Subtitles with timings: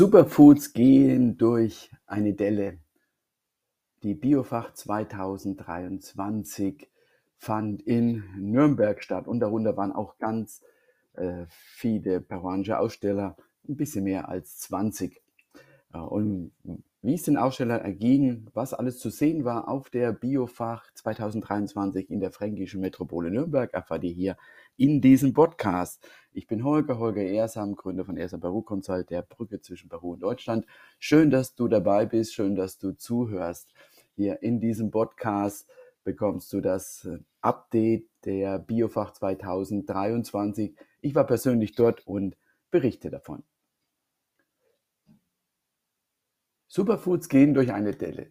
[0.00, 2.78] Superfoods gehen durch eine Delle.
[4.02, 6.88] Die Biofach 2023
[7.36, 10.62] fand in Nürnberg statt und darunter waren auch ganz
[11.14, 13.36] äh, viele peruanische Aussteller,
[13.68, 15.20] ein bisschen mehr als 20.
[15.92, 16.52] Äh, und
[17.02, 22.20] wie es den Ausstellern erging, was alles zu sehen war auf der Biofach 2023 in
[22.20, 24.36] der fränkischen Metropole Nürnberg, erfahrt ihr hier
[24.76, 26.06] in diesem Podcast.
[26.32, 30.20] Ich bin Holger, Holger Ersam, Gründer von Ersam Peru Consult, der Brücke zwischen Peru und
[30.22, 30.66] Deutschland.
[30.98, 33.72] Schön, dass du dabei bist, schön, dass du zuhörst.
[34.14, 35.66] Hier in diesem Podcast
[36.04, 40.76] bekommst du das äh, Update der Biofach 2023.
[41.00, 42.36] Ich war persönlich dort und
[42.70, 43.42] berichte davon.
[46.72, 48.30] Superfoods gehen durch eine Delle.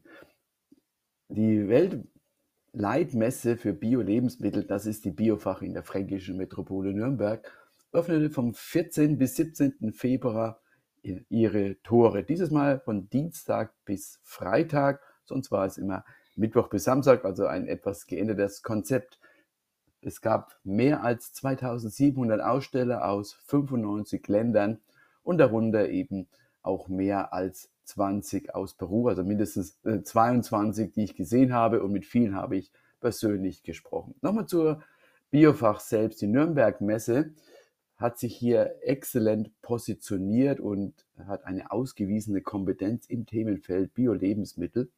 [1.27, 7.51] Die Weltleitmesse für Bio-Lebensmittel, das ist die Biofach in der fränkischen Metropole Nürnberg,
[7.91, 9.17] öffnete vom 14.
[9.17, 9.91] bis 17.
[9.91, 10.61] Februar
[11.01, 12.23] ihre Tore.
[12.23, 16.05] Dieses Mal von Dienstag bis Freitag, sonst war es immer
[16.37, 19.19] Mittwoch bis Samstag, also ein etwas geändertes Konzept.
[19.99, 24.79] Es gab mehr als 2700 Aussteller aus 95 Ländern
[25.23, 26.29] und darunter eben
[26.61, 31.91] auch mehr als 20 aus Peru, also mindestens 22, äh, die ich gesehen habe und
[31.91, 34.15] mit vielen habe ich persönlich gesprochen.
[34.21, 34.83] Nochmal zur
[35.31, 36.21] Biofach selbst.
[36.21, 37.33] Die Nürnberg-Messe
[37.97, 44.89] hat sich hier exzellent positioniert und hat eine ausgewiesene Kompetenz im Themenfeld Bio-Lebensmittel.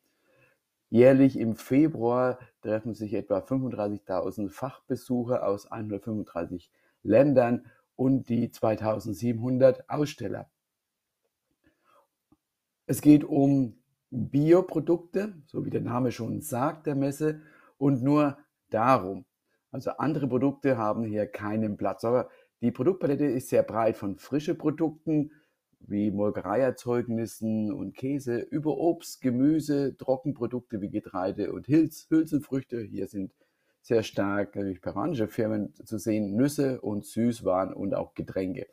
[0.90, 6.70] Jährlich im Februar treffen sich etwa 35.000 Fachbesucher aus 135
[7.02, 10.50] Ländern und die 2700 Aussteller.
[12.86, 17.42] Es geht um Bioprodukte, so wie der Name schon sagt, der Messe,
[17.78, 18.38] und nur
[18.70, 19.26] darum.
[19.72, 22.04] Also andere Produkte haben hier keinen Platz.
[22.04, 22.30] Aber
[22.62, 25.32] die Produktpalette ist sehr breit von frischen Produkten
[25.80, 32.82] wie Molkereierzeugnissen und Käse über Obst, Gemüse, Trockenprodukte wie Getreide und Hülz, Hülsenfrüchte.
[32.82, 33.34] Hier sind
[33.82, 38.68] sehr stark natürlich peruanische Firmen zu sehen, Nüsse und Süßwaren und auch Getränke.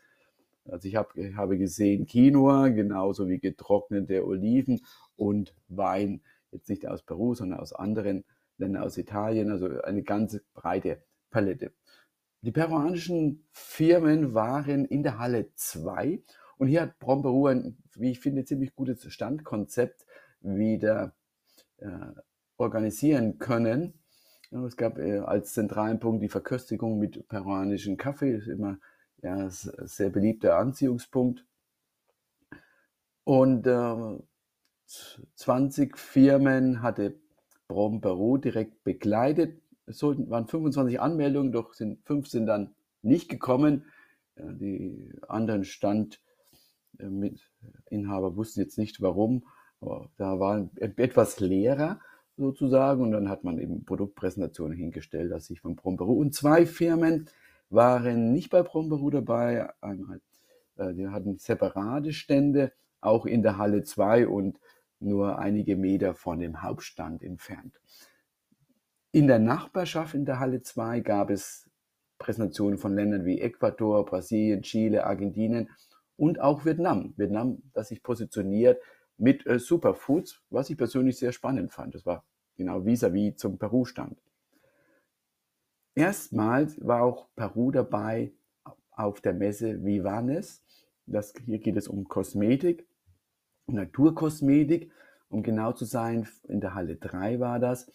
[0.71, 4.81] Also ich, hab, ich habe gesehen Quinoa, genauso wie getrocknete Oliven
[5.17, 6.23] und Wein.
[6.51, 8.25] Jetzt nicht aus Peru, sondern aus anderen
[8.57, 9.51] Ländern, aus Italien.
[9.51, 11.73] Also eine ganz breite Palette.
[12.43, 16.23] Die peruanischen Firmen waren in der Halle 2
[16.59, 20.07] und hier hat Brom Peru ein, wie ich finde, ziemlich gutes Standkonzept
[20.41, 21.15] wieder
[21.79, 21.89] äh,
[22.57, 23.95] organisieren können.
[24.51, 28.79] Es gab äh, als zentralen Punkt die Verköstigung mit peruanischen Kaffee, das ist immer
[29.23, 31.45] ja, sehr beliebter Anziehungspunkt.
[33.25, 34.19] Und äh,
[35.35, 37.21] 20 Firmen hatte
[37.67, 39.61] Brom Peru direkt begleitet.
[39.87, 43.85] Es sollten, waren 25 Anmeldungen, doch sind, fünf sind dann nicht gekommen.
[44.37, 46.19] Die anderen Standinhaber
[48.29, 49.45] äh, wussten jetzt nicht warum.
[49.81, 52.01] Aber da war etwas leerer
[52.37, 57.29] sozusagen und dann hat man eben Produktpräsentationen hingestellt, dass sich von Brom und zwei Firmen
[57.71, 59.71] waren nicht bei Bromberu dabei.
[59.81, 60.21] Einmal,
[60.77, 64.59] äh, die hatten separate Stände, auch in der Halle 2 und
[65.01, 67.81] nur einige Meter von dem Hauptstand entfernt.
[69.13, 71.71] In der Nachbarschaft in der Halle 2 gab es
[72.19, 75.71] Präsentationen von Ländern wie Ecuador, Brasilien, Chile, Argentinien
[76.17, 77.15] und auch Vietnam.
[77.17, 78.83] Vietnam, das sich positioniert
[79.17, 81.95] mit äh, Superfoods, was ich persönlich sehr spannend fand.
[81.95, 82.25] Das war
[82.57, 84.19] genau vis-à-vis -vis zum Peru-Stand.
[85.99, 88.31] Erstmals war auch Peru dabei
[88.93, 90.63] auf der Messe Vivanes.
[91.07, 92.87] Das, hier geht es um Kosmetik,
[93.67, 94.93] Naturkosmetik,
[95.29, 97.91] um genau zu sein, in der Halle 3 war das.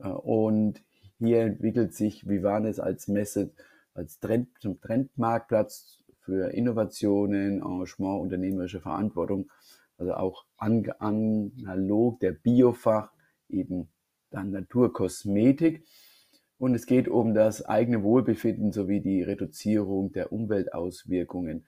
[0.00, 0.82] Äh, und
[1.20, 3.52] hier entwickelt sich Vivanes als Messe,
[3.94, 9.48] als Trend, zum Trendmarktplatz für Innovationen, Engagement, unternehmerische Verantwortung.
[9.96, 13.12] Also auch analog der Biofach,
[13.48, 13.86] eben
[14.30, 15.86] dann Naturkosmetik.
[16.58, 21.66] Und es geht um das eigene Wohlbefinden sowie die Reduzierung der Umweltauswirkungen.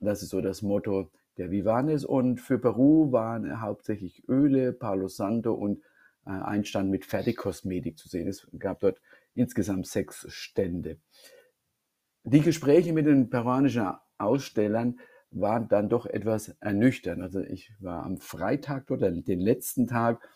[0.00, 2.04] Das ist so das Motto der Vivanes.
[2.04, 5.82] Und für Peru waren hauptsächlich Öle, Palo Santo und
[6.26, 8.28] äh, ein Stand mit Fertigkosmetik zu sehen.
[8.28, 9.00] Es gab dort
[9.34, 10.98] insgesamt sechs Stände.
[12.24, 14.98] Die Gespräche mit den peruanischen Ausstellern
[15.30, 17.22] waren dann doch etwas ernüchternd.
[17.22, 20.28] Also ich war am Freitag dort, den letzten Tag,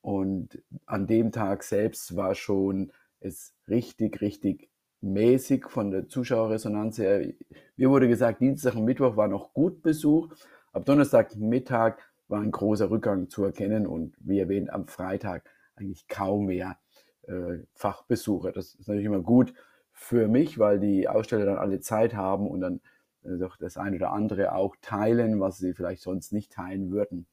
[0.00, 4.70] und an dem Tag selbst war schon ist richtig, richtig
[5.00, 7.32] mäßig von der Zuschauerresonanz her.
[7.76, 10.28] Mir wurde gesagt, Dienstag und Mittwoch war noch gut Besuch.
[10.72, 16.08] Ab Donnerstag Mittag war ein großer Rückgang zu erkennen und wie erwähnt am Freitag eigentlich
[16.08, 16.78] kaum mehr
[17.22, 18.52] äh, Fachbesucher.
[18.52, 19.54] Das ist natürlich immer gut
[19.92, 22.80] für mich, weil die Aussteller dann alle Zeit haben und dann
[23.24, 27.26] äh, doch das eine oder andere auch teilen, was sie vielleicht sonst nicht teilen würden.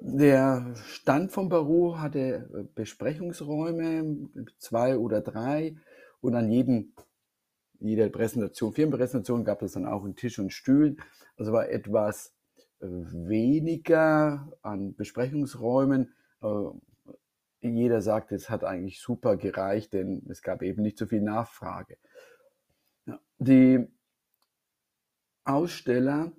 [0.00, 4.28] Der Stand von Peru hatte äh, Besprechungsräume,
[4.58, 5.74] zwei oder drei,
[6.20, 6.92] und an jedem,
[7.80, 11.00] jeder Präsentation, Firmenpräsentation gab es dann auch einen Tisch und Stühlen.
[11.36, 12.32] Also war etwas
[12.80, 16.14] äh, weniger an Besprechungsräumen.
[16.42, 16.70] Äh,
[17.60, 21.96] jeder sagt, es hat eigentlich super gereicht, denn es gab eben nicht so viel Nachfrage.
[23.38, 23.84] Die
[25.44, 26.32] Aussteller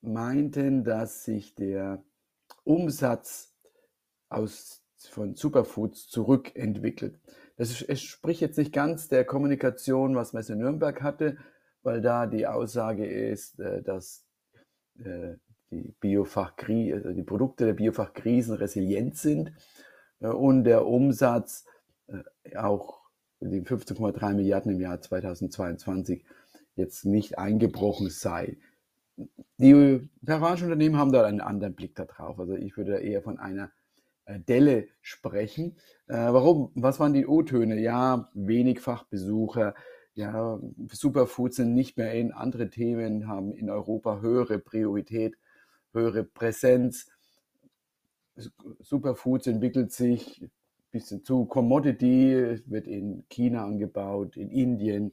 [0.00, 2.02] meinten, dass sich der
[2.64, 3.54] Umsatz
[4.28, 7.18] aus, von Superfoods zurückentwickelt.
[7.56, 11.36] Das spricht jetzt nicht ganz der Kommunikation, was Messe Nürnberg hatte,
[11.82, 14.24] weil da die Aussage ist, äh, dass
[14.98, 15.34] äh,
[15.70, 19.52] die, Biofachkri also die Produkte der Biofachkrisen resilient sind
[20.20, 21.66] äh, und der Umsatz
[22.56, 23.00] auch
[23.40, 26.24] die 15,3 Milliarden im Jahr 2022
[26.74, 28.58] jetzt nicht eingebrochen sei.
[29.58, 32.38] Die peruanischen Unternehmen haben da einen anderen Blick darauf.
[32.38, 33.70] Also ich würde eher von einer
[34.24, 35.76] äh, Delle sprechen.
[36.08, 36.72] Äh, warum?
[36.74, 37.80] Was waren die O-Töne?
[37.80, 39.74] Ja, wenig Fachbesucher.
[40.14, 40.60] Ja,
[40.90, 42.32] Superfoods sind nicht mehr in.
[42.32, 45.36] Andere Themen haben in Europa höhere Priorität,
[45.92, 47.08] höhere Präsenz.
[48.80, 50.50] Superfoods entwickelt sich
[50.92, 55.12] bisschen zu Commodity, wird in China angebaut, in Indien,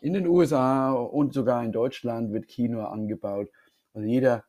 [0.00, 3.50] in den USA und sogar in Deutschland wird Quinoa angebaut.
[3.94, 4.44] Also jeder,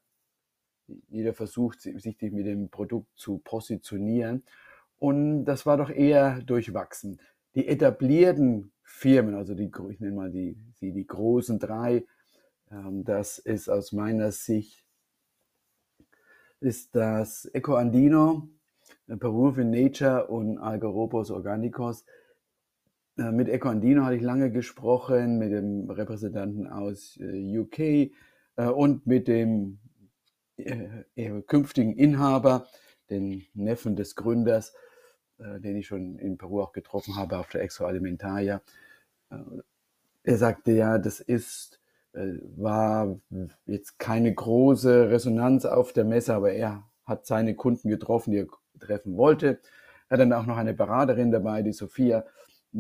[1.09, 4.43] jeder versucht, sich mit dem Produkt zu positionieren.
[4.99, 7.19] Und das war doch eher durchwachsen.
[7.55, 12.05] Die etablierten Firmen, also die, ich nenne mal die, die, die großen drei,
[12.71, 14.85] ähm, das ist aus meiner Sicht,
[16.59, 18.47] ist das Eco Andino,
[19.07, 22.05] Peruvian Nature und Algarobos Organicos.
[23.17, 28.11] Äh, mit Eco Andino hatte ich lange gesprochen, mit dem Repräsentanten aus äh, UK äh,
[28.73, 29.79] und mit dem
[31.47, 32.67] künftigen Inhaber,
[33.09, 34.75] den Neffen des Gründers,
[35.39, 38.61] den ich schon in Peru auch getroffen habe auf der Extra Alimentaria.
[39.29, 41.81] Er sagte ja, das ist,
[42.13, 43.19] war
[43.65, 48.47] jetzt keine große Resonanz auf der Messe, aber er hat seine Kunden getroffen, die er
[48.79, 49.59] treffen wollte.
[50.07, 52.25] Er hat dann auch noch eine Beraterin dabei, die Sophia,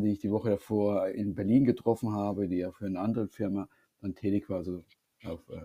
[0.01, 3.67] die ich die Woche davor in Berlin getroffen habe, die ja für eine andere Firma
[4.01, 4.83] dann tätig war, also
[5.25, 5.61] auf äh,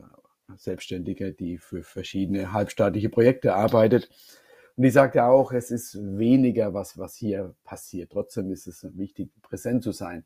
[0.56, 4.08] Selbstständige, die für verschiedene halbstaatliche Projekte arbeitet.
[4.76, 8.12] Und die sagte auch, es ist weniger was, was hier passiert.
[8.12, 10.24] Trotzdem ist es wichtig, präsent zu sein.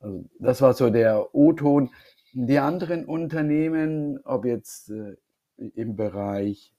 [0.00, 1.90] Also das war so der O-Ton.
[2.32, 5.16] Die anderen Unternehmen, ob jetzt äh,
[5.56, 6.72] im Bereich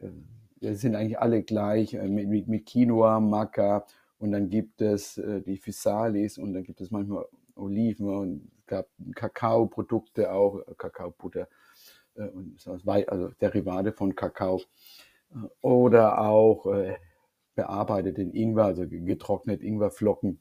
[0.00, 3.86] äh, sind eigentlich alle gleich äh, mit, mit, Quinoa, Maca
[4.22, 7.26] und dann gibt es äh, die Physalis und dann gibt es manchmal
[7.56, 8.86] Oliven und gab
[9.16, 11.48] Kakaoprodukte auch, äh, Kakaobutter
[12.14, 14.62] äh, und also Derivate von Kakao
[15.34, 16.94] äh, oder auch äh,
[17.56, 20.38] bearbeiteten Ingwer, also getrocknet Ingwerflocken,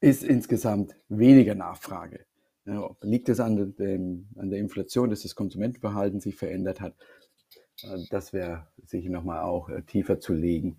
[0.00, 2.24] ist insgesamt weniger Nachfrage.
[2.66, 6.94] Ja, liegt es an, dem, an der Inflation, dass das Konsumentenverhalten sich verändert hat?
[7.82, 10.78] Äh, das wäre sicher nochmal auch tiefer zu legen.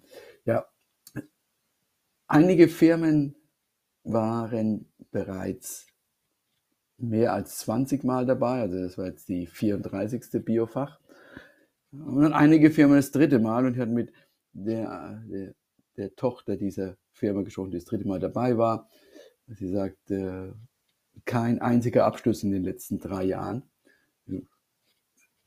[2.30, 3.36] Einige Firmen
[4.04, 5.88] waren bereits
[6.98, 10.46] mehr als 20 Mal dabei, also das war jetzt die 34.
[10.46, 11.00] Biofach.
[11.92, 14.14] Und einige Firmen das dritte Mal und ich hatte mit
[14.54, 15.54] der, der,
[15.98, 18.88] der, Tochter dieser Firma gesprochen, die das dritte Mal dabei war.
[19.48, 20.54] Sie sagt, äh,
[21.26, 23.64] kein einziger Abschluss in den letzten drei Jahren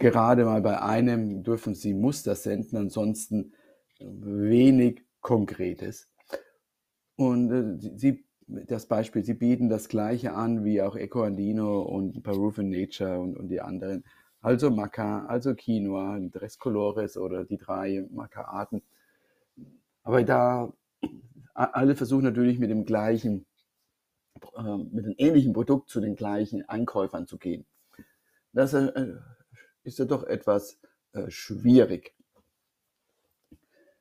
[0.03, 3.53] gerade mal bei einem dürfen Sie Muster senden, ansonsten
[4.01, 6.09] wenig Konkretes.
[7.31, 12.23] Und äh, Sie, das Beispiel, Sie bieten das Gleiche an wie auch Eco Andino und
[12.23, 14.05] Peruvian Nature und, und die anderen.
[14.41, 18.83] Also Maca, also Quinoa, Tres Colores oder die drei Maca-Arten.
[20.03, 20.73] Aber da
[21.55, 23.47] alle versuchen natürlich mit dem gleichen,
[24.57, 27.65] äh, mit einem ähnlichen Produkt zu den gleichen Einkäufern zu gehen.
[28.53, 29.15] Das äh,
[29.85, 30.81] ist ja doch etwas
[31.13, 32.15] äh, schwierig.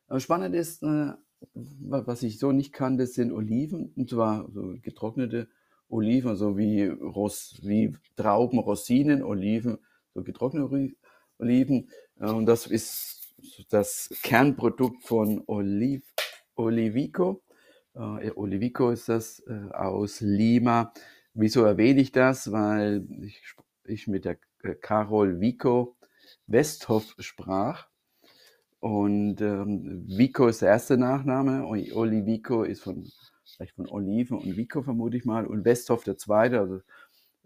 [0.08, 1.14] Aber spannend ist, äh,
[1.54, 5.48] was ich so nicht kannte, sind Oliven, und zwar so getrocknete
[5.90, 9.78] Oliven, so wie, Ros wie Trauben, Rosinen, Oliven,
[10.14, 10.96] so getrocknete
[11.40, 11.90] Oliven.
[12.20, 13.34] Äh, und das ist
[13.70, 16.04] das Kernprodukt von Oliv,
[16.56, 17.42] Olivico.
[17.96, 20.94] Äh, Olivico ist das äh, aus Lima
[21.34, 22.52] Wieso erwähne ich das?
[22.52, 23.42] Weil ich,
[23.86, 25.96] ich mit der äh, Carol Vico
[26.48, 27.88] Westhoff sprach.
[28.82, 31.66] Und ähm, Vico ist der erste Nachname.
[31.68, 33.08] Oli Vico ist von,
[33.56, 35.46] vielleicht von Oliven und Vico vermute ich mal.
[35.46, 36.82] Und Westhoff der zweite, also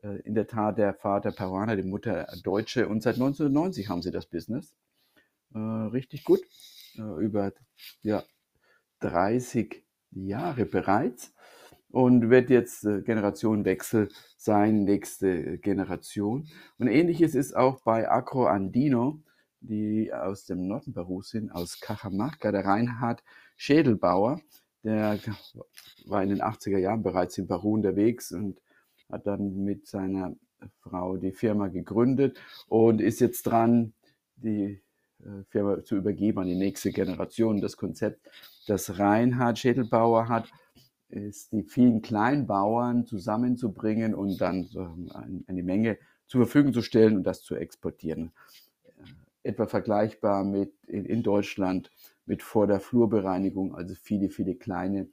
[0.01, 2.88] äh, in der Tat der Vater Peruaner, die Mutter Deutsche.
[2.88, 4.77] Und seit 1990 haben sie das Business.
[5.54, 6.39] Äh, richtig gut.
[6.98, 7.51] Äh, über
[8.01, 8.24] ja,
[9.01, 11.34] 30 Jahre bereits
[11.89, 16.48] und wird jetzt äh, Generationenwechsel sein, nächste Generation.
[16.77, 19.22] Und ähnliches ist auch bei Acro Andino,
[19.67, 23.24] die aus dem Norden Perus sind, aus Cajamarca, der Reinhard
[23.57, 24.41] Schädelbauer,
[24.84, 25.19] der
[26.05, 28.62] war in den 80er Jahren bereits in Peru unterwegs und
[29.10, 30.36] hat dann mit seiner
[30.81, 33.93] Frau die Firma gegründet und ist jetzt dran,
[34.36, 34.81] die
[35.24, 37.62] äh, Firma zu übergeben an die nächste Generation.
[37.62, 38.29] Das Konzept,
[38.67, 40.51] das Reinhard Schädelbauer hat,
[41.10, 44.67] ist, die vielen Kleinbauern zusammenzubringen und dann
[45.48, 48.31] eine Menge zur Verfügung zu stellen und das zu exportieren.
[49.46, 51.92] Etwa vergleichbar mit in Deutschland
[52.25, 55.08] mit vor der Flurbereinigung, also viele, viele kleine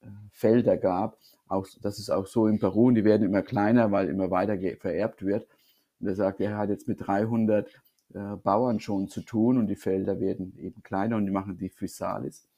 [0.00, 1.18] äh, Felder gab.
[1.48, 4.56] Auch, das ist auch so in Peru und die werden immer kleiner, weil immer weiter
[4.78, 5.48] vererbt wird.
[6.00, 7.68] Und er sagt, er hat jetzt mit 300
[8.14, 11.70] äh, Bauern schon zu tun und die Felder werden eben kleiner und die machen die
[11.70, 12.48] Physalis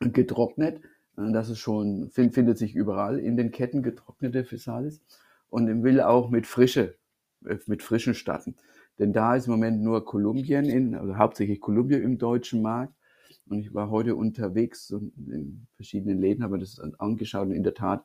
[0.00, 0.80] getrocknet
[1.16, 5.00] das ist schon, find, findet sich überall in den Ketten getrocknete Physalis
[5.48, 6.96] und will auch mit Frische,
[7.46, 8.56] äh, mit frischen starten.
[8.98, 12.94] Denn da ist im Moment nur Kolumbien in, also hauptsächlich Kolumbien im deutschen Markt.
[13.48, 17.74] Und ich war heute unterwegs in verschiedenen Läden, habe mir das angeschaut und in der
[17.74, 18.04] Tat,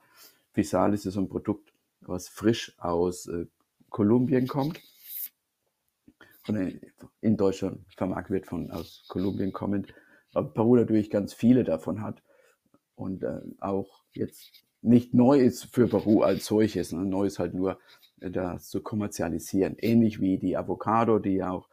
[0.54, 3.46] Physalis ist so ein Produkt, was frisch aus äh,
[3.90, 4.80] Kolumbien kommt.
[6.44, 6.80] Von,
[7.22, 9.94] in Deutschland vermarktet wird von aus Kolumbien kommend.
[10.34, 12.22] Aber Peru natürlich ganz viele davon hat
[12.96, 16.92] und äh, auch jetzt nicht neu ist für Peru als solches.
[16.92, 17.06] Ne?
[17.06, 17.76] Neu ist halt nur, äh,
[18.22, 19.76] das zu kommerzialisieren.
[19.78, 21.68] Ähnlich wie die Avocado, die ja auch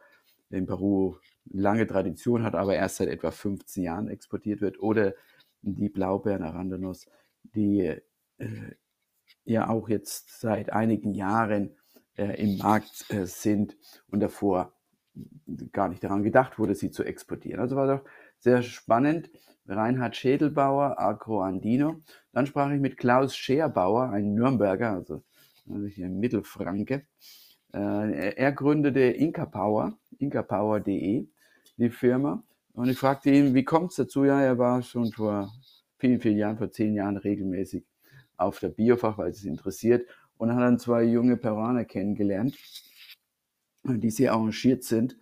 [0.49, 1.15] in Peru
[1.45, 4.79] lange Tradition hat, aber erst seit etwa 15 Jahren exportiert wird.
[4.79, 5.13] Oder
[5.61, 7.07] die Blaubeeren Arandanos,
[7.43, 7.95] die
[8.37, 8.47] äh,
[9.45, 11.75] ja auch jetzt seit einigen Jahren
[12.17, 13.77] äh, im Markt äh, sind
[14.07, 14.73] und davor
[15.71, 17.59] gar nicht daran gedacht wurde, sie zu exportieren.
[17.59, 18.05] Also war doch
[18.37, 19.29] sehr spannend.
[19.67, 22.01] Reinhard Schädelbauer, Agro Andino.
[22.31, 25.23] Dann sprach ich mit Klaus Scherbauer, ein Nürnberger, also
[25.87, 27.05] hier Mittelfranke.
[27.73, 31.27] Äh, er gründete Inca Power, incapower.de,
[31.77, 32.43] die Firma.
[32.73, 34.23] Und ich fragte ihn, wie kommt es dazu?
[34.25, 35.51] Ja, er war schon vor
[35.97, 37.85] vielen, vielen Jahren, vor zehn Jahren regelmäßig
[38.37, 40.07] auf der Biofach, weil es interessiert.
[40.37, 42.57] Und hat dann zwei junge Peruaner kennengelernt,
[43.83, 45.17] die sehr arrangiert sind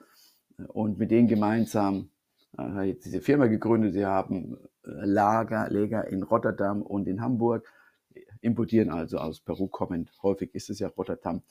[0.68, 2.10] und mit denen gemeinsam
[2.58, 3.94] hat jetzt diese Firma gegründet.
[3.94, 7.68] Sie haben äh, Lager, Lager in Rotterdam und in Hamburg,
[8.42, 10.12] importieren also aus Peru kommend.
[10.22, 11.42] Häufig ist es ja Rotterdam,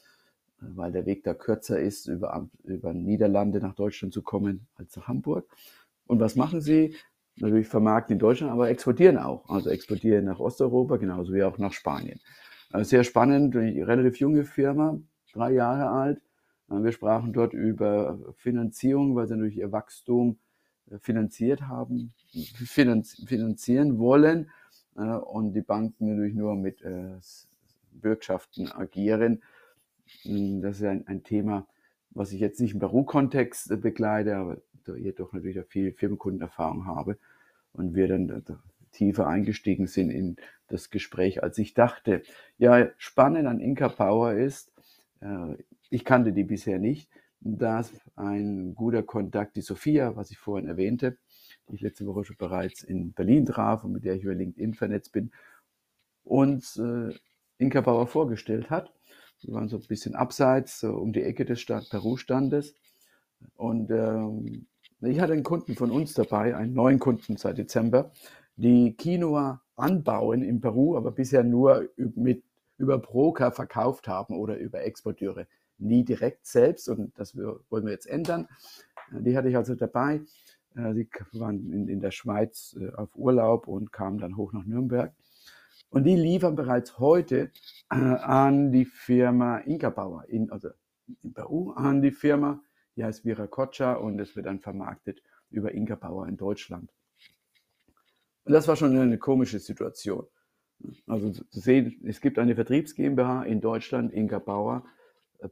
[0.61, 4.97] äh, weil der Weg da kürzer ist, über, über Niederlande nach Deutschland zu kommen als
[4.97, 5.49] nach Hamburg.
[6.07, 6.95] Und was machen sie?
[7.38, 9.49] Natürlich vermarkten in Deutschland, aber exportieren auch.
[9.50, 12.19] Also exportieren nach Osteuropa, genauso wie auch nach Spanien.
[12.71, 14.99] Also sehr spannend, relativ junge Firma,
[15.33, 16.23] drei Jahre alt.
[16.69, 20.38] Wir sprachen dort über Finanzierung, weil sie natürlich ihr Wachstum
[21.00, 22.14] finanziert haben,
[22.64, 24.49] finanzieren wollen äh,
[25.05, 27.19] und die Banken natürlich nur mit äh,
[27.93, 29.43] Bürgschaften agieren.
[30.23, 31.67] Hm, das ist ein, ein Thema,
[32.11, 34.59] was ich jetzt nicht im Peru-Kontext äh, begleite, aber
[34.97, 37.19] jedoch natürlich auch viel Firmenkundenerfahrung habe
[37.73, 38.45] und wir dann
[38.93, 40.37] tiefer eingestiegen sind in
[40.69, 42.23] das Gespräch, als ich dachte.
[42.57, 44.73] Ja, spannend an Inca Power ist,
[45.91, 47.11] ich kannte die bisher nicht,
[47.41, 51.19] dass ein guter Kontakt, die Sophia, was ich vorhin erwähnte,
[51.73, 55.13] ich letzte Woche schon bereits in Berlin traf und mit der ich über LinkedIn vernetzt
[55.13, 55.31] bin,
[56.25, 57.15] uns äh,
[57.59, 58.93] Inka Bauer vorgestellt hat.
[59.43, 62.75] Wir waren so ein bisschen abseits, so um die Ecke des Stadt Peru-Standes.
[63.57, 64.67] Und ähm,
[65.01, 68.11] ich hatte einen Kunden von uns dabei, einen neuen Kunden seit Dezember,
[68.57, 72.43] die Quinoa anbauen in Peru, aber bisher nur mit,
[72.79, 75.47] über Broker verkauft haben oder über Exporteure
[75.79, 78.49] nie direkt selbst und das wollen wir jetzt ändern.
[79.11, 80.23] Die hatte ich also dabei.
[80.76, 84.64] Äh, sie waren in, in der Schweiz äh, auf Urlaub und kamen dann hoch nach
[84.64, 85.12] Nürnberg.
[85.90, 87.50] Und die liefern bereits heute
[87.88, 90.68] an die Firma Inka Bauer, in, also
[91.23, 92.61] in Peru, an die Firma,
[92.97, 96.92] die heißt Viracocha und es wird dann vermarktet über Inka Bauer in Deutschland.
[98.45, 100.26] Und das war schon eine komische Situation.
[101.06, 104.85] Also zu sehen, es gibt eine Vertriebs GmbH in Deutschland, Inka Bauer,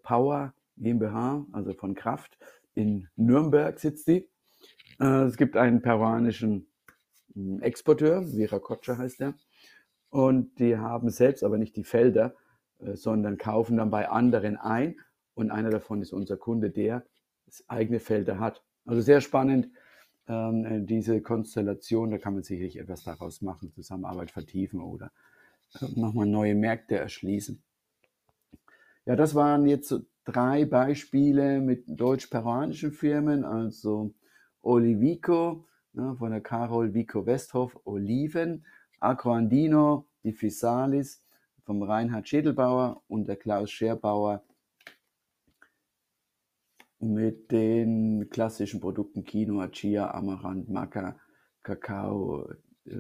[0.02, 2.36] Power GmbH, also von Kraft.
[2.74, 4.28] In Nürnberg sitzt die.
[5.00, 6.66] Äh, es gibt einen peruanischen
[7.34, 9.34] hm, Exporteur, Viracocha heißt der.
[10.10, 12.34] Und die haben selbst aber nicht die Felder,
[12.78, 14.96] äh, sondern kaufen dann bei anderen ein.
[15.34, 17.04] Und einer davon ist unser Kunde, der
[17.66, 18.62] eigene Felder hat.
[18.86, 19.68] Also sehr spannend,
[20.28, 22.10] ähm, äh, diese Konstellation.
[22.10, 25.10] Da kann man sicherlich etwas daraus machen, Zusammenarbeit vertiefen oder
[25.96, 27.62] nochmal neue Märkte erschließen.
[29.06, 34.14] Ja, das waren jetzt drei Beispiele mit deutsch-peruanischen Firmen, also
[34.64, 38.64] Olivico ne, von der Carol Vico Westhoff, Oliven,
[39.00, 41.22] Agroandino, die Fisalis
[41.64, 44.42] vom Reinhard Schädelbauer und der Klaus Scherbauer
[46.98, 51.16] mit den klassischen Produkten Quinoa, Chia, Amaranth, Maca,
[51.62, 52.48] Kakao,
[52.86, 52.92] äh,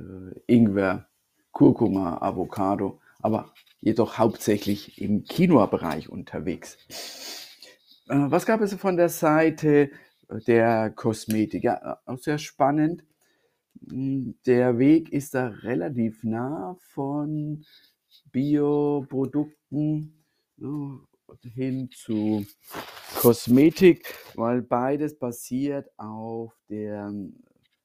[0.46, 1.06] Ingwer,
[1.52, 6.76] Kurkuma, Avocado, aber jedoch hauptsächlich im Quinoa-Bereich unterwegs.
[8.08, 9.90] Äh, was gab es von der Seite
[10.46, 11.64] der Kosmetik?
[11.64, 13.04] Ja, auch sehr spannend.
[13.88, 17.64] Hm, der Weg ist da relativ nah von
[18.32, 20.24] Bioprodukten
[21.42, 22.46] hin zu
[23.20, 27.12] Kosmetik, weil beides basiert auf der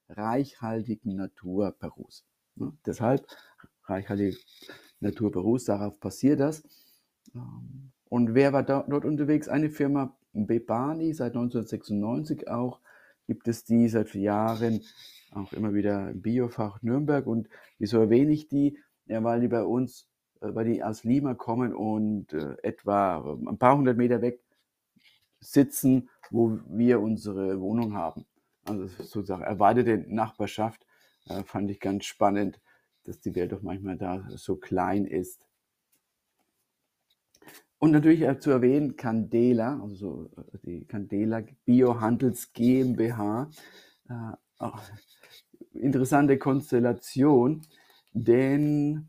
[0.10, 2.26] reichhaltigen Natur Perus.
[2.56, 2.74] Ne?
[2.86, 3.26] Deshalb
[3.86, 4.38] reichhaltige
[5.00, 6.64] Natur Perus, darauf passiert das.
[7.36, 9.48] Ähm, und wer war dort unterwegs?
[9.48, 12.80] Eine Firma Bebani, seit 1996 auch,
[13.28, 14.82] gibt es die seit Jahren
[15.32, 17.28] auch immer wieder im Biofach Nürnberg.
[17.28, 18.78] Und wieso erwähne ich die?
[19.06, 20.10] Ja, weil die bei uns
[20.42, 24.42] äh, weil die aus Lima kommen und äh, etwa ein paar hundert Meter weg
[25.40, 28.26] sitzen, wo wir unsere Wohnung haben.
[28.66, 30.86] Also sozusagen erweiterte Nachbarschaft
[31.28, 32.60] äh, fand ich ganz spannend,
[33.04, 35.48] dass die Welt doch manchmal da so klein ist.
[37.80, 40.30] Und natürlich äh, zu erwähnen, Candela, also
[40.66, 43.50] die Candela Biohandels GmbH.
[44.10, 44.70] Äh,
[45.74, 47.62] interessante Konstellation,
[48.14, 49.08] denn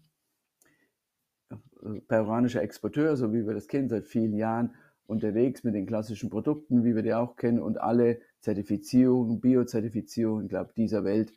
[2.09, 4.75] peruanischer Exporteur, so wie wir das kennen, seit vielen Jahren
[5.07, 10.51] unterwegs mit den klassischen Produkten, wie wir die auch kennen, und alle Zertifizierungen, Biozertifizierungen, ich
[10.51, 11.33] glaube, dieser Welt.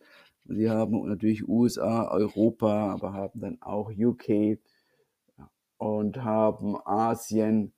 [0.45, 4.59] Sie haben natürlich USA, Europa, aber haben dann auch UK
[5.83, 7.73] und haben Asien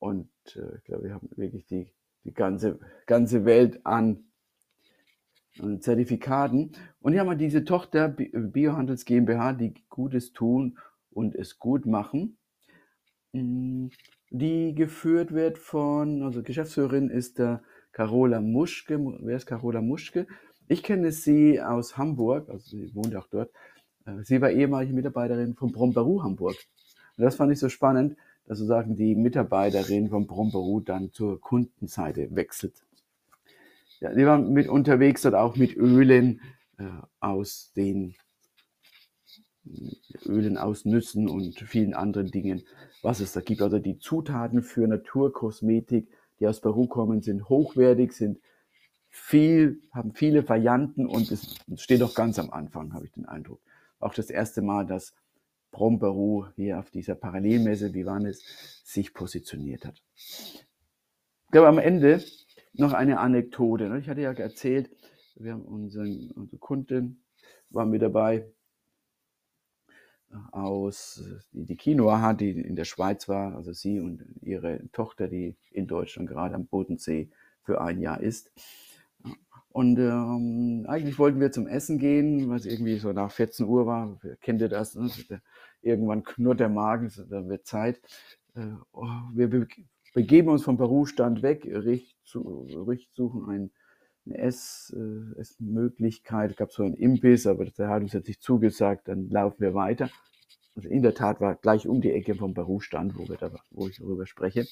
[0.00, 1.92] und äh, ich glaube, wir haben wirklich die,
[2.24, 4.24] die ganze, ganze Welt an
[5.78, 6.72] Zertifikaten.
[6.98, 10.78] Und hier haben wir diese Tochter Biohandels GmbH, die Gutes tun
[11.10, 12.38] und es gut machen,
[13.32, 13.86] mm,
[14.30, 17.62] die geführt wird von, also Geschäftsführerin ist der
[17.92, 18.98] Carola Muschke.
[19.20, 20.26] Wer ist Carola Muschke?
[20.66, 23.52] Ich kenne sie aus Hamburg, also sie wohnt auch dort.
[24.06, 26.56] Äh, sie war ehemalige Mitarbeiterin von Brombaru Hamburg.
[27.16, 32.34] Und das fand ich so spannend, dass sozusagen die Mitarbeiterin von Brombaru dann zur Kundenseite
[32.34, 32.74] wechselt.
[34.00, 36.40] Ja, die war mit unterwegs dort auch mit Ölen
[36.78, 36.84] äh,
[37.20, 38.16] aus den
[40.26, 42.64] Ölen aus Nüssen und vielen anderen Dingen,
[43.02, 43.62] was es da gibt.
[43.62, 48.40] Also die Zutaten für Naturkosmetik, die aus Peru kommen, sind hochwertig, sind
[49.08, 53.60] viel, haben viele Varianten und es steht auch ganz am Anfang, habe ich den Eindruck.
[54.00, 55.14] Auch das erste Mal, dass
[55.74, 58.42] Prom Peru hier auf dieser Parallelmesse, wie war es,
[58.84, 60.00] sich positioniert hat.
[60.14, 62.22] Ich glaube, am Ende
[62.74, 63.88] noch eine Anekdote.
[63.88, 63.98] Ne?
[63.98, 64.88] Ich hatte ja erzählt,
[65.34, 67.24] wir haben unseren, unsere Kunden
[67.70, 68.46] war mit dabei,
[70.52, 75.56] aus, die, die Quinoa die in der Schweiz war, also sie und ihre Tochter, die
[75.70, 77.30] in Deutschland gerade am Bodensee
[77.62, 78.52] für ein Jahr ist.
[79.74, 84.20] Und ähm, eigentlich wollten wir zum Essen gehen, was irgendwie so nach 14 Uhr war.
[84.40, 84.94] Kennt ihr das?
[84.94, 85.10] Ne?
[85.82, 88.00] Irgendwann knurrt der Magen, da wird Zeit.
[88.54, 89.66] Äh, oh, wir
[90.14, 93.70] begeben uns vom Peru-Stand weg, Richt, suchen ein
[94.26, 96.52] eine Ess, äh, Essmöglichkeit.
[96.52, 99.74] Es gab so einen Imbiss, aber der hat uns jetzt nicht zugesagt, dann laufen wir
[99.74, 100.08] weiter.
[100.76, 103.26] Also in der Tat war gleich um die Ecke vom Berufsstand, wo,
[103.70, 104.66] wo ich darüber spreche.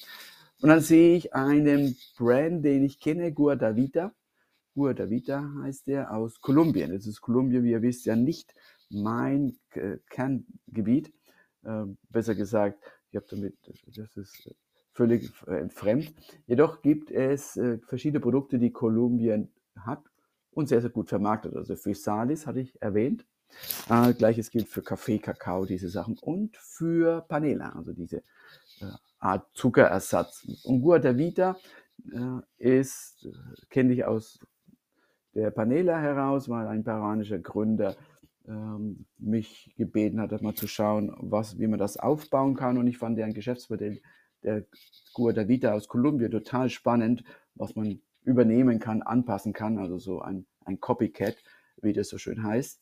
[0.61, 4.13] Und dann sehe ich einen Brand, den ich kenne, Guadavita.
[4.75, 6.91] Guadavita heißt der aus Kolumbien.
[6.91, 8.53] Das ist Kolumbien, wie ihr wisst, ja nicht
[8.89, 11.13] mein äh, Kerngebiet.
[11.63, 13.55] Äh, besser gesagt, ich habe damit,
[13.95, 14.49] das ist
[14.93, 16.13] völlig äh, fremd.
[16.45, 20.03] Jedoch gibt es äh, verschiedene Produkte, die Kolumbien hat
[20.51, 21.55] und sehr, sehr gut vermarktet.
[21.55, 23.25] Also für Salis hatte ich erwähnt.
[23.89, 28.23] Äh, Gleiches gilt für Kaffee, Kakao, diese Sachen und für Panela, also diese
[29.19, 30.45] Art Zuckerersatz.
[30.63, 31.55] Und Guadavita
[32.57, 33.27] ist,
[33.69, 34.39] kenne ich aus
[35.35, 37.95] der Panela heraus, weil ein peruanischer Gründer
[38.47, 42.77] ähm, mich gebeten hat, mal zu schauen, was, wie man das aufbauen kann.
[42.77, 44.01] Und ich fand deren Geschäftsmodell
[44.43, 44.65] der
[45.13, 47.23] Guadavita aus Kolumbien total spannend,
[47.55, 51.35] was man übernehmen kann, anpassen kann, also so ein, ein Copycat,
[51.81, 52.81] wie das so schön heißt.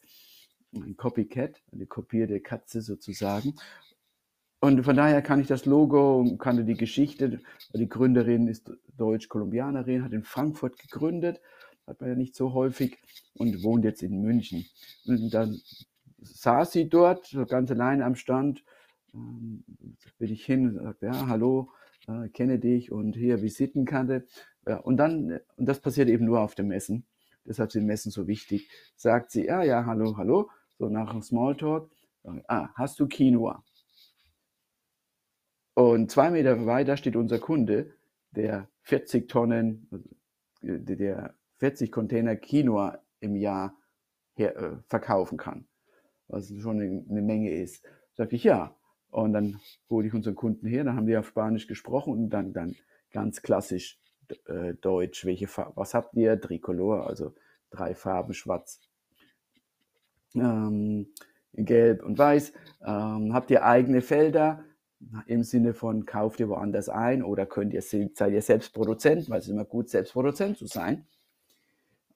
[0.75, 3.55] Ein Copycat, eine kopierte Katze sozusagen.
[4.59, 7.41] Und von daher kann ich das Logo kannte die Geschichte.
[7.73, 11.41] Die Gründerin ist Deutsch-Kolumbianerin, hat in Frankfurt gegründet,
[11.87, 12.97] hat man ja nicht so häufig
[13.35, 14.65] und wohnt jetzt in München.
[15.05, 15.61] Und dann
[16.21, 18.63] saß sie dort, so ganz allein am Stand,
[19.13, 19.63] ähm,
[20.17, 21.71] bin ich hin und sagte, ja, hallo,
[22.07, 24.25] äh, kenne dich und hier Visitenkarte.
[24.67, 27.05] Ja, und dann, und das passiert eben nur auf den Messen,
[27.45, 31.89] deshalb sind Messen so wichtig, sagt sie, ja, ja, hallo, hallo, so nach dem Smalltalk,
[32.47, 33.63] ah, hast du Quinoa?
[35.73, 37.93] Und zwei Meter weiter steht unser Kunde,
[38.31, 39.87] der 40 Tonnen,
[40.61, 43.77] äh, der 40 Container Quinoa im Jahr
[44.33, 45.67] her, äh, verkaufen kann,
[46.27, 47.85] was schon eine, eine Menge ist.
[48.13, 48.75] Sag ich ja.
[49.11, 52.51] Und dann hole ich unseren Kunden her, dann haben die auf Spanisch gesprochen und dann,
[52.51, 52.75] dann
[53.11, 53.99] ganz klassisch
[54.47, 56.41] äh, Deutsch, welche Farbe, was habt ihr?
[56.41, 57.35] Tricolor, also
[57.69, 58.81] drei Farben, schwarz,
[60.33, 61.13] ähm,
[61.53, 62.53] gelb und weiß.
[62.83, 64.63] Ähm, habt ihr eigene Felder?
[65.25, 69.39] im Sinne von kauft ihr woanders ein oder könnt ihr, seid ihr selbst Produzent, weil
[69.39, 71.07] es ist immer gut, selbst Produzent zu sein.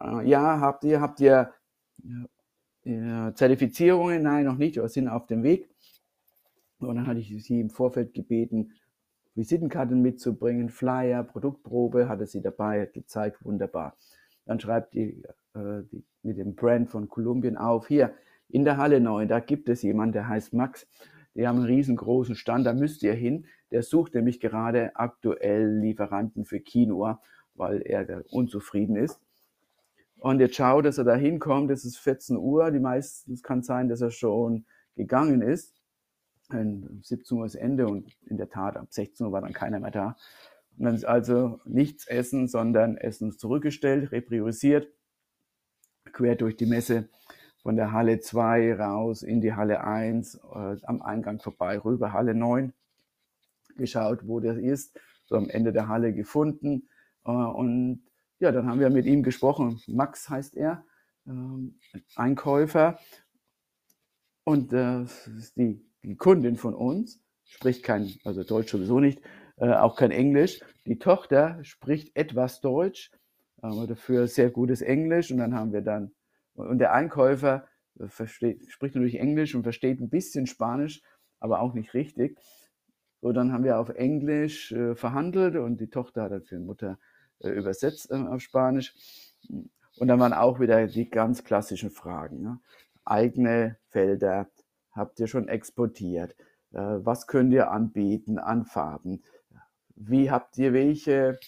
[0.01, 1.53] Äh, ja, habt ihr, habt ihr
[2.83, 4.23] äh, Zertifizierungen?
[4.23, 5.69] Nein, noch nicht, aber sind auf dem Weg.
[6.79, 8.73] Und dann hatte ich sie im Vorfeld gebeten,
[9.33, 13.97] Visitenkarten mitzubringen, Flyer, Produktprobe, hatte sie dabei, hat gezeigt, wunderbar.
[14.45, 18.13] Dann schreibt die, äh, die mit dem Brand von Kolumbien auf, hier
[18.49, 20.87] in der Halle 9, da gibt es jemanden, der heißt Max
[21.35, 23.45] die haben einen riesengroßen Stand, da müsst ihr hin.
[23.71, 27.21] Der sucht nämlich gerade aktuell Lieferanten für Quinoa,
[27.55, 29.19] weil er unzufrieden ist.
[30.19, 31.71] Und jetzt schaut, dass er da hinkommt.
[31.71, 32.71] Es ist 14 Uhr.
[32.71, 35.73] Die meisten, es kann sein, dass er schon gegangen ist.
[36.49, 39.79] Um 17 Uhr ist Ende und in der Tat ab 16 Uhr war dann keiner
[39.79, 40.15] mehr da.
[40.77, 44.87] Und dann ist also nichts essen, sondern Essen zurückgestellt, repriorisiert,
[46.11, 47.09] quer durch die Messe
[47.61, 52.35] von der Halle 2 raus in die Halle 1, äh, am Eingang vorbei, rüber Halle
[52.35, 52.73] 9,
[53.75, 56.89] geschaut, wo der ist, so am Ende der Halle gefunden.
[57.25, 58.03] Äh, und
[58.39, 59.81] ja, dann haben wir mit ihm gesprochen.
[59.87, 60.85] Max heißt er,
[61.27, 61.79] ähm,
[62.15, 62.99] Einkäufer.
[64.43, 65.05] Und äh,
[65.55, 69.21] die, die Kundin von uns spricht kein, also Deutsch sowieso nicht,
[69.57, 70.59] äh, auch kein Englisch.
[70.85, 73.11] Die Tochter spricht etwas Deutsch,
[73.61, 75.31] aber dafür sehr gutes Englisch.
[75.31, 76.11] Und dann haben wir dann
[76.55, 77.67] und der Einkäufer
[77.99, 81.01] äh, versteht, spricht natürlich Englisch und versteht ein bisschen Spanisch,
[81.39, 82.37] aber auch nicht richtig.
[83.21, 86.63] So, dann haben wir auf Englisch äh, verhandelt und die Tochter hat dann für die
[86.63, 86.99] Mutter
[87.39, 88.93] äh, übersetzt äh, auf Spanisch.
[89.97, 92.41] Und dann waren auch wieder die ganz klassischen Fragen.
[92.41, 92.59] Ne?
[93.05, 94.49] Eigene Felder
[94.91, 96.35] habt ihr schon exportiert?
[96.73, 99.23] Äh, was könnt ihr anbieten an Farben?
[99.95, 101.39] Wie habt ihr welche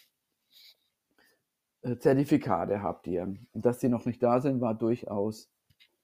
[1.88, 3.36] äh, Zertifikate habt ihr.
[3.54, 5.50] Dass die noch nicht da sind, war durchaus,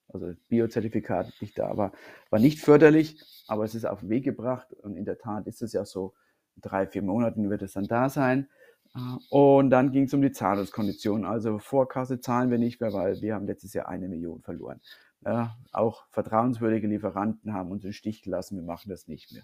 [0.08, 1.92] also Biozertifikat nicht da, war,
[2.30, 5.62] war nicht förderlich, aber es ist auf den Weg gebracht und in der Tat ist
[5.62, 6.14] es ja so,
[6.58, 8.48] drei, vier Monaten wird es dann da sein.
[8.96, 11.26] Äh, und dann ging es um die Zahlungskonditionen.
[11.26, 14.82] Also Vorkasse zahlen wir nicht mehr, weil wir haben letztes Jahr eine Million verloren.
[15.26, 19.44] Ja, auch vertrauenswürdige Lieferanten haben uns im Stich gelassen, wir machen das nicht mehr.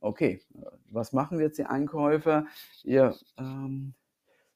[0.00, 0.42] Okay,
[0.90, 2.46] was machen jetzt die Einkäufer?
[2.84, 3.94] Ihr ähm,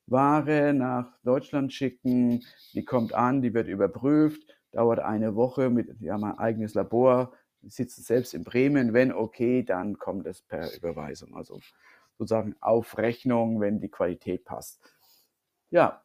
[0.07, 6.13] Ware nach Deutschland schicken, die kommt an, die wird überprüft, dauert eine Woche mit, wir
[6.13, 11.35] haben ein eigenes Labor, sitzen selbst in Bremen, wenn okay, dann kommt es per Überweisung,
[11.35, 11.61] also
[12.19, 14.81] sozusagen auf Rechnung, wenn die Qualität passt.
[15.71, 16.03] Ja,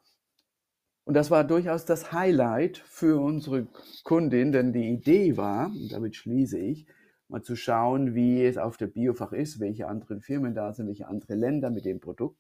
[1.04, 3.68] und das war durchaus das Highlight für unsere
[4.04, 6.86] Kundin, denn die Idee war, und damit schließe ich,
[7.28, 11.08] mal zu schauen, wie es auf der Biofach ist, welche anderen Firmen da sind, welche
[11.08, 12.38] andere Länder mit dem Produkt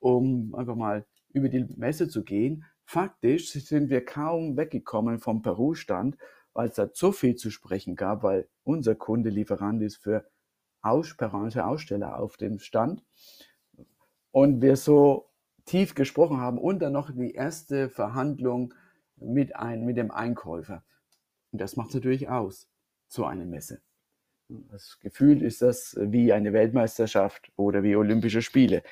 [0.00, 2.64] um einfach mal über die Messe zu gehen.
[2.84, 6.16] Faktisch sind wir kaum weggekommen vom Peru-Stand,
[6.52, 10.28] weil es da so viel zu sprechen gab, weil unser Kunde Lieferant ist für
[10.82, 13.04] peruanische Aussteller auf dem Stand.
[14.32, 15.28] Und wir so
[15.64, 18.74] tief gesprochen haben und dann noch die erste Verhandlung
[19.16, 20.84] mit, ein, mit dem Einkäufer.
[21.52, 22.68] Und das macht natürlich aus,
[23.08, 23.80] so eine Messe.
[24.48, 28.82] Das Gefühl ist das wie eine Weltmeisterschaft oder wie Olympische Spiele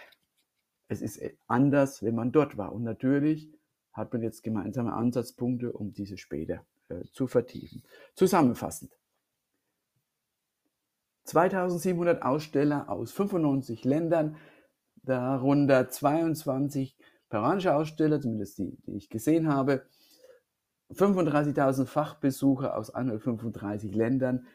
[0.89, 2.73] es ist anders, wenn man dort war.
[2.73, 3.53] Und natürlich
[3.93, 7.83] hat man jetzt gemeinsame Ansatzpunkte, um diese später äh, zu vertiefen.
[8.15, 8.97] Zusammenfassend.
[11.29, 14.37] 2700 Aussteller aus 95 Ländern,
[15.03, 16.97] darunter 22
[17.29, 19.87] peruanische Aussteller, zumindest die, die ich gesehen habe,
[20.91, 24.47] 35.000 Fachbesucher aus 135 Ländern,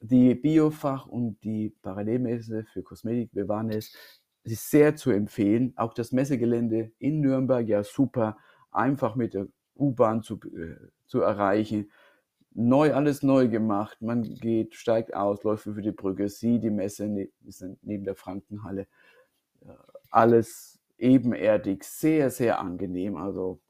[0.00, 3.92] die Biofach und die Parallelmesse für Kosmetik Bewahrnis
[4.44, 5.74] es ist sehr zu empfehlen.
[5.76, 8.38] Auch das Messegelände in Nürnberg, ja super,
[8.70, 11.90] einfach mit der U-Bahn zu, äh, zu erreichen.
[12.58, 14.02] Neu, alles neu gemacht.
[14.02, 17.28] Man geht, steigt aus, läuft für die Brücke, sieht die Messe ne,
[17.82, 18.86] neben der Frankenhalle.
[20.10, 23.16] Alles ebenerdig, sehr, sehr angenehm.
[23.16, 23.60] Also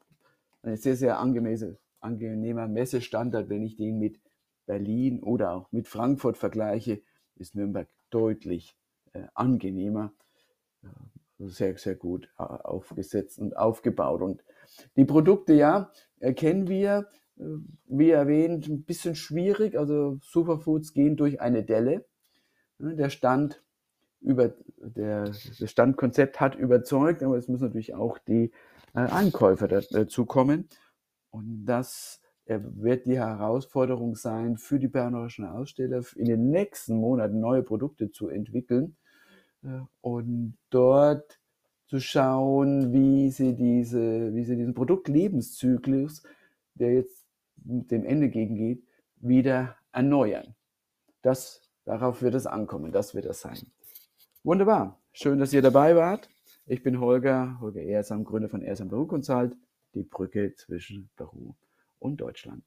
[0.63, 4.19] ein sehr, sehr angenehmer Messestandard, wenn ich den mit
[4.65, 7.01] Berlin oder auch mit Frankfurt vergleiche,
[7.35, 8.75] ist Nürnberg deutlich
[9.13, 10.13] äh, angenehmer.
[11.39, 14.21] Also sehr, sehr gut äh, aufgesetzt und aufgebaut.
[14.21, 14.43] Und
[14.95, 17.18] die Produkte, ja, erkennen wir, äh,
[17.85, 19.77] wie erwähnt, ein bisschen schwierig.
[19.77, 22.05] Also Superfoods gehen durch eine Delle.
[22.79, 23.63] Der Stand
[24.21, 28.51] über der, das Standkonzept hat überzeugt, aber es müssen natürlich auch die
[28.93, 30.67] äh, Einkäufer dazu kommen.
[31.31, 37.61] Und das wird die Herausforderung sein, für die Bernerischen Aussteller in den nächsten Monaten neue
[37.61, 38.95] Produkte zu entwickeln
[40.01, 41.39] und dort
[41.87, 46.23] zu schauen, wie sie, diese, wie sie diesen Produktlebenszyklus,
[46.75, 47.18] der jetzt
[47.63, 48.83] dem Ende gegengeht,
[49.17, 50.55] wieder erneuern.
[51.21, 53.59] Das, darauf wird es ankommen, das wird es sein.
[54.43, 56.29] Wunderbar, schön, dass ihr dabei wart.
[56.65, 59.57] Ich bin Holger, Holger Ehrsam, Gründer von Ehrsam Peru Consult,
[59.93, 61.55] die Brücke zwischen Peru
[61.99, 62.63] und Deutschland.